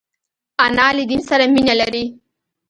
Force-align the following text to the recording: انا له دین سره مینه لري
انا 0.65 0.87
له 0.97 1.03
دین 1.09 1.21
سره 1.29 1.43
مینه 1.53 1.73
لري 1.81 2.05